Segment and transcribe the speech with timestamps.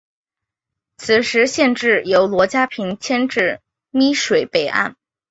[0.97, 3.61] 此时县治由罗家坪迁至
[3.91, 4.95] 洣水北岸。